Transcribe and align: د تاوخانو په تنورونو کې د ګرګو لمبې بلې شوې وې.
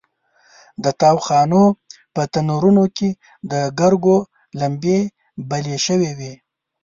د 0.83 0.85
تاوخانو 1.01 1.63
په 2.13 2.21
تنورونو 2.33 2.83
کې 2.97 3.09
د 3.51 3.53
ګرګو 3.79 4.17
لمبې 4.59 4.99
بلې 5.49 5.77
شوې 5.85 6.11
وې. 6.19 6.33